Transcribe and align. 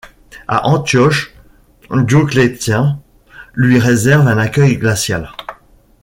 À 0.47 0.65
Antioche, 0.65 1.31
Dioclétien 1.91 2.99
lui 3.53 3.77
réserve 3.77 4.27
un 4.27 4.39
accueil 4.39 4.77
glacial. 4.79 5.29